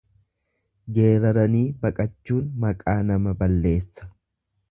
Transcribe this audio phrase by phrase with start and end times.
[0.95, 4.09] Geeraranii baqachuun maqaa nama balleessa.